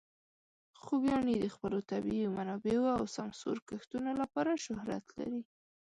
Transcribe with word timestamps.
خوږیاڼي 0.81 1.35
د 1.39 1.45
خپلو 1.55 1.77
طبیعي 1.91 2.25
منابعو 2.37 2.85
او 2.97 3.03
سمسور 3.15 3.57
کښتونو 3.67 4.11
لپاره 4.21 4.61
شهرت 4.65 5.05
لري. 5.17 5.41